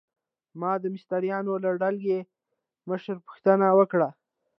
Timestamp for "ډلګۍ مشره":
1.81-3.13